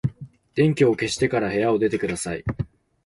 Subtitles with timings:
[0.55, 2.43] 電気を消してから部屋を出てください。